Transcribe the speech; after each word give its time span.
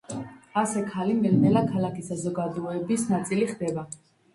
ასე 0.61 0.81
ქალი 0.93 1.19
ნელ-ნელა 1.19 1.65
ქალაქის 1.75 2.13
საზოგადოების 2.15 3.09
ნაწილი 3.15 3.51
ხდება. 3.57 3.91